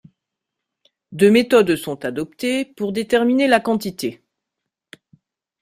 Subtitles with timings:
[1.11, 4.23] Deux méthodes sont adoptées pour déterminer la quantité.